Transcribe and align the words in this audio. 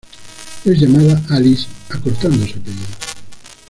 Es 0.65 0.79
llamada 0.79 1.21
"Alice" 1.29 1.67
acortando 1.91 2.43
su 2.47 2.57
apellido. 2.57 2.87